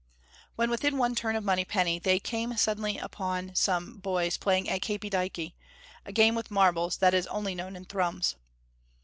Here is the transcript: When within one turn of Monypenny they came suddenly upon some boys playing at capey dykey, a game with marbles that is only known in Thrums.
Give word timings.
When 0.55 0.71
within 0.71 0.97
one 0.97 1.13
turn 1.13 1.35
of 1.35 1.43
Monypenny 1.43 1.99
they 1.99 2.19
came 2.19 2.57
suddenly 2.57 2.97
upon 2.97 3.53
some 3.53 3.99
boys 3.99 4.35
playing 4.35 4.67
at 4.67 4.81
capey 4.81 5.11
dykey, 5.11 5.53
a 6.07 6.11
game 6.11 6.33
with 6.33 6.49
marbles 6.49 6.97
that 6.97 7.13
is 7.13 7.27
only 7.27 7.53
known 7.53 7.75
in 7.75 7.85
Thrums. 7.85 8.35